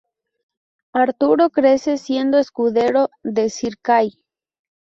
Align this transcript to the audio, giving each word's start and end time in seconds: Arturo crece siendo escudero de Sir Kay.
Arturo 0.93 1.51
crece 1.51 1.99
siendo 1.99 2.39
escudero 2.39 3.11
de 3.21 3.51
Sir 3.51 3.75
Kay. 3.83 4.09